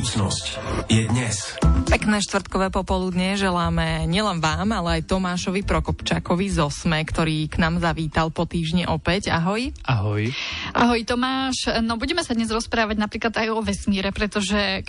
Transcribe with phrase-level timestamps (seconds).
[0.00, 0.46] Budúcnosť
[0.88, 1.60] je dnes.
[1.84, 7.84] Pekné štvrtkové popoludne želáme nielen vám, ale aj Tomášovi Prokopčákovi z Osme, ktorý k nám
[7.84, 9.28] zavítal po týždni opäť.
[9.28, 9.76] Ahoj.
[9.84, 10.32] Ahoj.
[10.72, 11.68] Ahoj Tomáš.
[11.84, 14.80] No budeme sa dnes rozprávať napríklad aj o vesmíre, pretože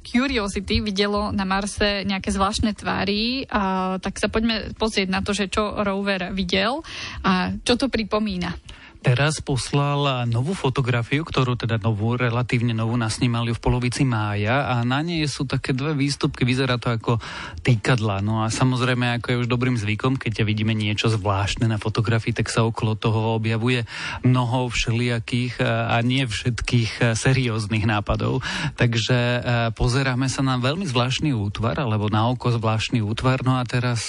[0.00, 5.52] Curiosity videlo na Marse nejaké zvláštne tvary, a tak sa poďme pozrieť na to, že
[5.52, 6.80] čo rover videl
[7.20, 8.56] a čo to pripomína
[9.04, 15.04] teraz poslal novú fotografiu, ktorú teda novú, relatívne novú nasnímali v polovici mája a na
[15.04, 17.20] nej sú také dve výstupky, vyzerá to ako
[17.60, 18.24] týkadla.
[18.24, 22.48] No a samozrejme, ako je už dobrým zvykom, keď vidíme niečo zvláštne na fotografii, tak
[22.48, 23.84] sa okolo toho objavuje
[24.24, 28.40] mnoho všelijakých a nie všetkých serióznych nápadov.
[28.80, 29.44] Takže
[29.76, 34.08] pozeráme sa na veľmi zvláštny útvar, alebo na oko zvláštny útvar, no a teraz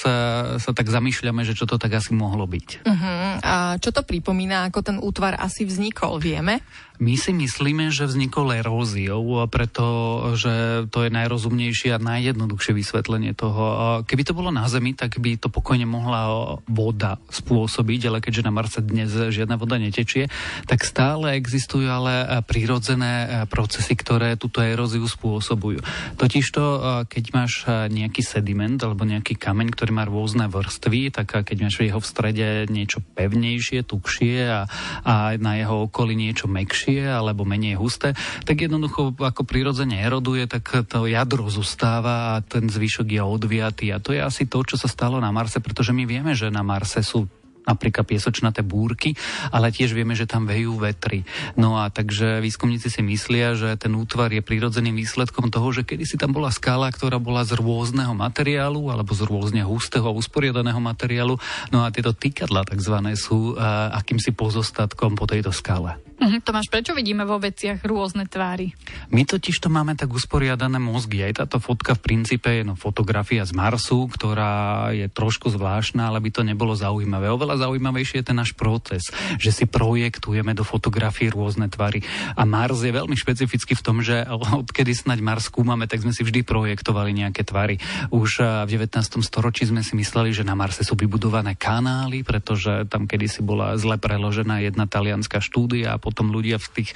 [0.56, 2.88] sa tak zamýšľame, že čo to tak asi mohlo byť.
[2.88, 3.44] Uh-huh.
[3.44, 6.62] A čo to pripomína, ako ten útvar asi vznikol, vieme?
[7.04, 13.64] My si myslíme, že vznikol eróziou, pretože to je najrozumnejšie a najjednoduchšie vysvetlenie toho.
[14.08, 18.52] Keby to bolo na Zemi, tak by to pokojne mohla voda spôsobiť, ale keďže na
[18.56, 20.32] Marse dnes žiadna voda netečie,
[20.70, 25.84] tak stále existujú ale prírodzené procesy, ktoré túto eróziu spôsobujú.
[26.16, 26.64] Totižto,
[27.12, 31.92] keď máš nejaký sediment alebo nejaký kameň, ktorý má rôzne vrstvy, tak keď máš v
[31.92, 34.62] jeho v strede niečo pevnejšie, tukšie a,
[35.04, 38.14] a na jeho okolí niečo mekšie, tvrdšie alebo menej husté,
[38.46, 43.90] tak jednoducho ako prirodzene eroduje, tak to jadro zostáva a ten zvyšok je odviatý.
[43.90, 46.62] A to je asi to, čo sa stalo na Marse, pretože my vieme, že na
[46.62, 47.26] Marse sú
[47.66, 49.18] napríklad piesočnaté búrky,
[49.50, 51.26] ale tiež vieme, že tam vejú vetry.
[51.58, 56.22] No a takže výskumníci si myslia, že ten útvar je prirodzeným výsledkom toho, že kedysi
[56.22, 61.42] tam bola skala, ktorá bola z rôzneho materiálu alebo z rôzne hustého a usporiadaného materiálu.
[61.74, 62.96] No a tieto tykadla tzv.
[63.18, 65.98] sú uh, akýmsi pozostatkom po tejto skale.
[66.16, 66.40] Uh-huh.
[66.40, 68.72] Tomáš, prečo vidíme vo veciach rôzne tvári?
[69.12, 71.28] My totiž to máme tak usporiadané mozgy.
[71.28, 76.24] Aj táto fotka v princípe je no, fotografia z Marsu, ktorá je trošku zvláštna, ale
[76.24, 77.28] by to nebolo zaujímavé.
[77.28, 82.00] Oveľa zaujímavejšie je ten náš proces, že si projektujeme do fotografie rôzne tvary.
[82.40, 86.24] A Mars je veľmi špecifický v tom, že odkedy snaď Mars skúmame, tak sme si
[86.24, 87.76] vždy projektovali nejaké tvary.
[88.16, 89.20] Už eh, v 19.
[89.20, 94.00] storočí sme si mysleli, že na Marse sú vybudované kanály, pretože tam kedysi bola zle
[94.00, 96.90] preložená jedna talianská štúdia a potom ľudia v tých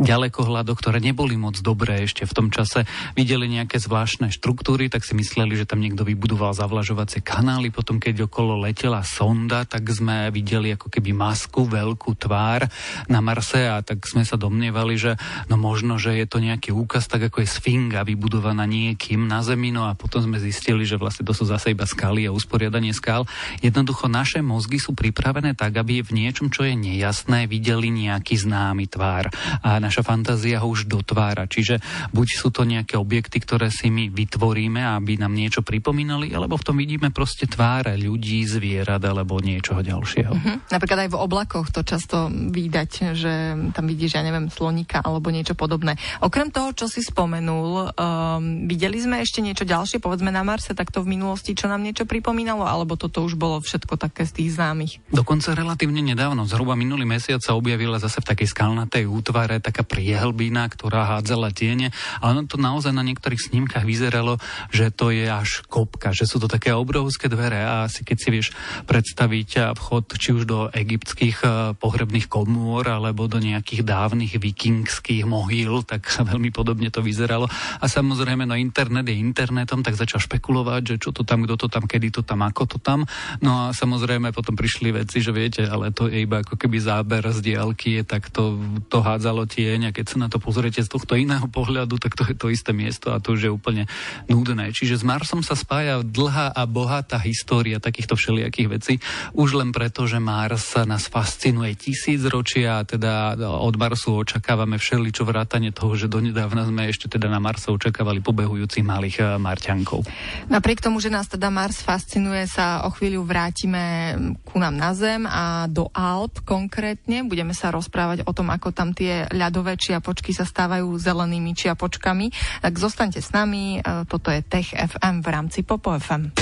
[0.00, 5.12] ďalekohľadoch, ktoré neboli moc dobré ešte v tom čase, videli nejaké zvláštne štruktúry, tak si
[5.12, 7.68] mysleli, že tam niekto vybudoval zavlažovacie kanály.
[7.68, 12.64] Potom, keď okolo letela sonda, tak sme videli ako keby masku, veľkú tvár
[13.12, 15.20] na Marse a tak sme sa domnievali, že
[15.52, 19.74] no možno, že je to nejaký úkaz, tak ako je Sfinga vybudovaná niekým na Zemi,
[19.74, 23.26] no a potom sme zistili, že vlastne to sú zase iba skaly a usporiadanie skal.
[23.60, 28.86] Jednoducho naše mozgy sú pripravené tak, aby v niečom, čo je nejasné, videli nejaký známy
[28.86, 29.28] tvár
[29.60, 31.50] a naša fantázia ho už dotvára.
[31.50, 31.82] Čiže
[32.14, 36.66] buď sú to nejaké objekty, ktoré si my vytvoríme, aby nám niečo pripomínali, alebo v
[36.66, 40.32] tom vidíme proste tváre ľudí, zvierat alebo niečoho ďalšieho.
[40.32, 40.56] Uh-huh.
[40.70, 43.32] Napríklad aj v oblakoch to často vydať, že
[43.74, 45.98] tam vidíš, ja neviem, slonika alebo niečo podobné.
[46.22, 50.94] Okrem toho, čo si spomenul, um, videli sme ešte niečo ďalšie, povedzme na Marse, tak
[50.94, 54.50] to v minulosti, čo nám niečo pripomínalo, alebo toto už bolo všetko také z tých
[54.60, 55.02] známych?
[55.10, 60.68] Dokonca relatívne nedávno, zhruba minulý mesiac sa objavila zase v takej skalnatej útvare taká priehlbina,
[60.68, 61.88] ktorá hádzala tiene,
[62.20, 64.36] ale ono to naozaj na niektorých snímkach vyzeralo,
[64.68, 68.28] že to je až kopka, že sú to také obrovské dvere a asi keď si
[68.28, 68.48] vieš
[68.84, 75.80] predstaviť vchod či už do egyptských eh, pohrebných komôr alebo do nejakých dávnych vikingských mohyl,
[75.80, 77.48] tak veľmi podobne to vyzeralo.
[77.80, 81.66] A samozrejme, no internet je internetom, tak začal špekulovať, že čo to tam, kto to
[81.72, 83.08] tam, kedy to tam, ako to tam.
[83.40, 87.22] No a samozrejme potom prišli veci, že viete, ale to je iba ako keby záber
[87.30, 88.58] z diálky, je tak tak to,
[88.90, 92.26] to hádzalo tieň a keď sa na to pozriete z tohto iného pohľadu, tak to
[92.26, 93.86] je to isté miesto a to už je úplne
[94.26, 94.74] nudné.
[94.74, 98.94] Čiže s Marsom sa spája dlhá a bohatá história takýchto všelijakých vecí,
[99.38, 105.22] už len preto, že Mars nás fascinuje tisíc ročia a teda od Marsu očakávame všeličo
[105.22, 110.02] vrátane toho, že donedávna sme ešte teda na Marse očakávali pobehujúcich malých eh, Marťankov.
[110.50, 115.28] Napriek tomu, že nás teda Mars fascinuje, sa o chvíľu vrátime ku nám na Zem
[115.28, 117.22] a do Alp konkrétne.
[117.28, 122.32] Budeme sa rozprávať rozprávať o tom, ako tam tie ľadové čiapočky sa stávajú zelenými čiapočkami.
[122.64, 126.32] Tak zostaňte s nami, e, toto je Tech FM v rámci Popo FM.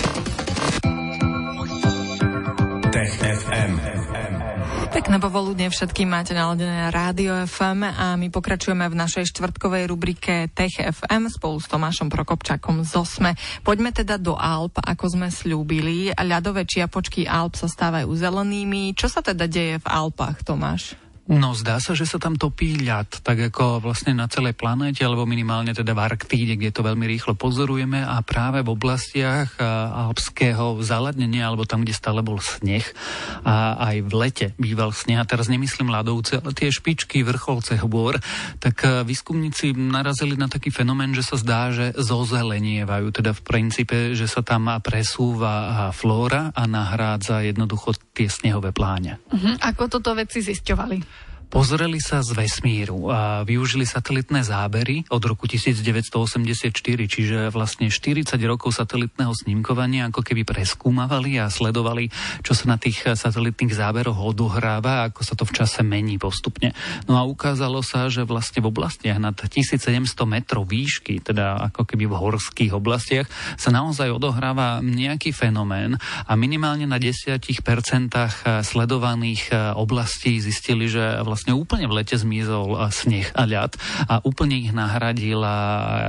[2.94, 3.72] Tech FM.
[4.94, 10.70] Pekné povoludne všetkým máte naladené Rádio FM a my pokračujeme v našej štvrtkovej rubrike Tech
[10.78, 13.34] FM spolu s Tomášom Prokopčakom z Osme.
[13.66, 16.14] Poďme teda do Alp, ako sme slúbili.
[16.14, 18.94] Ľadové čiapočky Alp sa stávajú zelenými.
[18.94, 20.94] Čo sa teda deje v Alpách, Tomáš?
[21.24, 25.24] No zdá sa, že sa tam topí ľad, tak ako vlastne na celej planéte, alebo
[25.24, 28.04] minimálne teda v Arktíde, kde to veľmi rýchlo pozorujeme.
[28.04, 29.56] A práve v oblastiach
[30.12, 32.84] alpského zaladnenia, alebo tam, kde stále bol sneh
[33.40, 38.20] a aj v lete býval sneh, a teraz nemyslím ľadovce, ale tie špičky, vrcholce hôr,
[38.60, 44.28] tak výskumníci narazili na taký fenomén, že sa zdá, že zozelenievajú, teda v princípe, že
[44.28, 49.18] sa tam presúva flóra a nahrádza jednoducho tie snehové pláne.
[49.34, 49.58] Uh-huh.
[49.58, 50.98] Ako toto veci zisťovali?
[51.54, 56.74] Pozreli sa z vesmíru a využili satelitné zábery od roku 1984,
[57.06, 62.10] čiže vlastne 40 rokov satelitného snímkovania, ako keby preskúmavali a sledovali,
[62.42, 66.74] čo sa na tých satelitných záberoch odohráva, ako sa to v čase mení postupne.
[67.06, 72.10] No a ukázalo sa, že vlastne v oblastiach nad 1700 metrov výšky, teda ako keby
[72.10, 75.94] v horských oblastiach, sa naozaj odohráva nejaký fenomén
[76.26, 77.38] a minimálne na 10%
[78.66, 83.76] sledovaných oblastí zistili, že vlastne vlastne úplne v lete zmizol sneh a ľad
[84.08, 85.52] a úplne ich nahradila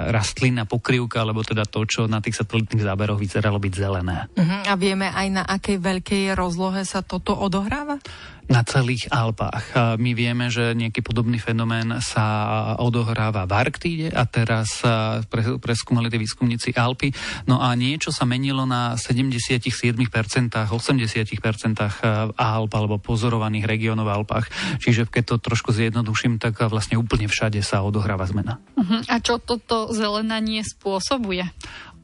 [0.08, 4.32] rastlina pokrývka, alebo teda to, čo na tých satelitných záberoch vyzeralo byť zelené.
[4.32, 4.64] Uh-huh.
[4.64, 8.00] A vieme aj na akej veľkej rozlohe sa toto odohráva?
[8.46, 9.98] Na celých Alpách.
[9.98, 14.86] My vieme, že nejaký podobný fenomén sa odohráva v Arktíde a teraz
[15.30, 17.10] pre, preskúmali tie výskumníci Alpy.
[17.50, 24.78] No a niečo sa menilo na 77%, 80% Alp alebo pozorovaných regiónov Alpách.
[24.78, 28.62] Čiže keď to trošku zjednoduším, tak vlastne úplne všade sa odohráva zmena.
[28.78, 29.02] Uh-huh.
[29.10, 31.50] A čo toto zelenanie spôsobuje?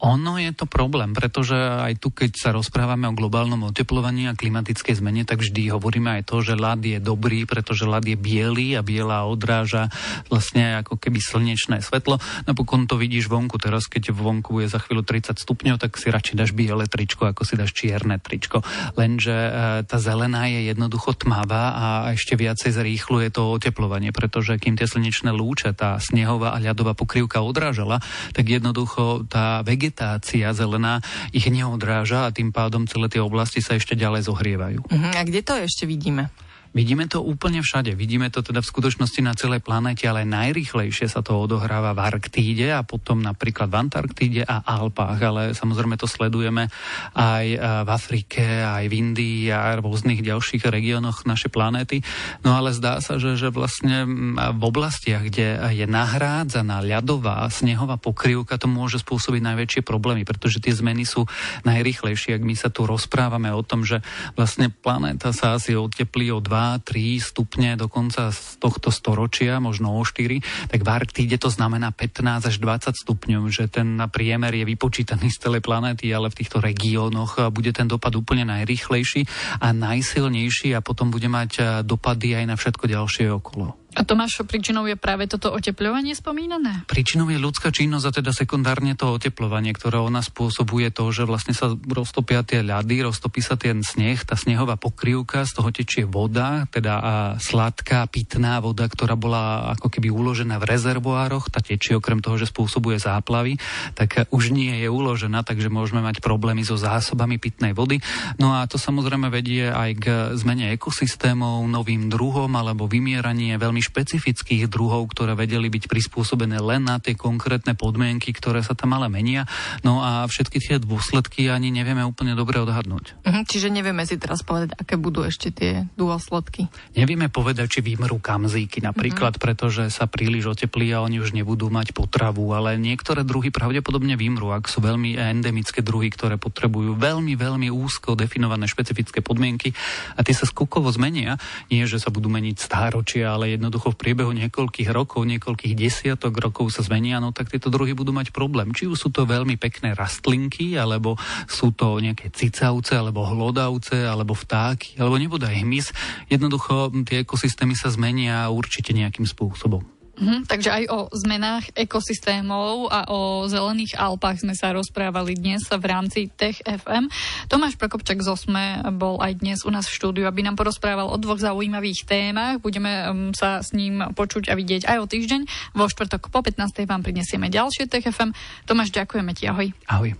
[0.02, 4.98] Ono je to problém, pretože aj tu, keď sa rozprávame o globálnom oteplovaní a klimatickej
[4.98, 8.82] zmene, tak vždy hovoríme aj to, že ľad je dobrý, pretože ľad je biely a
[8.82, 9.94] biela odráža
[10.26, 12.18] vlastne ako keby slnečné svetlo.
[12.50, 16.34] Napokon to vidíš vonku, teraz keď vonku je za chvíľu 30 stupňov, tak si radšej
[16.34, 18.66] dáš biele tričko, ako si dáš čierne tričko.
[18.98, 19.50] Lenže e,
[19.86, 25.30] tá zelená je jednoducho tmavá a ešte viacej zrýchluje to oteplovanie, pretože kým tie slnečné
[25.30, 28.02] lúče, tá snehová a ľadová pokrývka odrážala,
[28.34, 31.04] tak jednoducho tá vegetácia vegetácia zelená
[31.36, 34.80] ich neodráža a tým pádom celé tie oblasti sa ešte ďalej zohrievajú.
[34.88, 35.12] Uh-huh.
[35.12, 36.32] A kde to ešte vidíme?
[36.72, 37.92] Vidíme to úplne všade.
[37.92, 42.72] Vidíme to teda v skutočnosti na celej planete, ale najrychlejšie sa to odohráva v Arktíde
[42.72, 46.72] a potom napríklad v Antarktíde a Alpách, ale samozrejme to sledujeme
[47.12, 52.00] aj e, v Afrike, aj v Indii a v rôznych ďalších regiónoch našej planéty.
[52.40, 54.08] No ale zdá sa, že, že vlastne
[54.56, 60.72] v oblastiach, kde je nahrádzaná ľadová snehová pokrývka, to môže spôsobiť najväčšie problémy, pretože tie
[60.72, 61.28] zmeny sú
[61.68, 62.40] najrychlejšie.
[62.40, 64.00] Ak my sa tu rozprávame o tom, že
[64.40, 70.02] vlastne planéta sa asi oteplí o 2 3 stupne dokonca z tohto storočia, možno o
[70.02, 75.34] 4, tak v Arktíde to znamená 15 až 20 stupňov, že ten priemer je vypočítaný
[75.34, 79.26] z celej planéty, ale v týchto regiónoch bude ten dopad úplne najrychlejší
[79.58, 83.81] a najsilnejší a potom bude mať dopady aj na všetko ďalšie okolo.
[83.92, 86.88] A Tomáš, príčinou je práve toto oteplovanie spomínané?
[86.88, 91.52] Príčinou je ľudská činnosť a teda sekundárne to oteplovanie, ktoré ona spôsobuje to, že vlastne
[91.52, 96.64] sa roztopia tie ľady, roztopí sa ten sneh, tá snehová pokrývka, z toho tečie voda,
[96.72, 102.24] teda a sladká, pitná voda, ktorá bola ako keby uložená v rezervoároch, tá tečie okrem
[102.24, 103.60] toho, že spôsobuje záplavy,
[103.92, 108.00] tak už nie je uložená, takže môžeme mať problémy so zásobami pitnej vody.
[108.40, 114.70] No a to samozrejme vedie aj k zmene ekosystémov, novým druhom alebo vymieranie veľmi špecifických
[114.70, 119.50] druhov, ktoré vedeli byť prispôsobené len na tie konkrétne podmienky, ktoré sa tam ale menia.
[119.82, 123.18] No a všetky tie dôsledky ani nevieme úplne dobre odhadnúť.
[123.26, 126.70] Mhm, čiže nevieme si teraz povedať, aké budú ešte tie dôsledky.
[126.94, 129.42] Nevieme povedať, či vymrú kamzíky napríklad, mhm.
[129.42, 134.54] pretože sa príliš oteplí a oni už nebudú mať potravu, ale niektoré druhy pravdepodobne vymrú,
[134.54, 139.72] ak sú veľmi endemické druhy, ktoré potrebujú veľmi, veľmi úzko definované špecifické podmienky
[140.14, 141.40] a tie sa skokovo zmenia.
[141.72, 146.36] Nie, že sa budú meniť stáročia, ale jedno jednoducho v priebehu niekoľkých rokov, niekoľkých desiatok
[146.36, 148.68] rokov sa zmenia, no tak tieto druhy budú mať problém.
[148.76, 151.16] Či už sú to veľmi pekné rastlinky, alebo
[151.48, 155.86] sú to nejaké cicavce, alebo hlodavce, alebo vtáky, alebo nebude aj hmyz.
[156.28, 160.01] Jednoducho tie ekosystémy sa zmenia určite nejakým spôsobom.
[160.22, 165.82] Mhm, takže aj o zmenách ekosystémov a o zelených Alpách sme sa rozprávali dnes v
[165.82, 167.10] rámci Tech FM.
[167.50, 171.18] Tomáš Prokopčak z Osme bol aj dnes u nás v štúdiu, aby nám porozprával o
[171.18, 172.62] dvoch zaujímavých témach.
[172.62, 175.74] Budeme um, sa s ním počuť a vidieť aj o týždeň.
[175.74, 176.86] Vo štvrtok po 15.
[176.86, 178.30] vám prinesieme ďalšie Tech FM.
[178.70, 179.74] Tomáš, ďakujeme ti, ahoj.
[179.90, 180.14] Ahoj.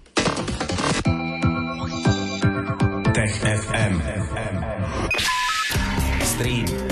[3.14, 3.94] Tech FM.
[6.42, 6.91] stream.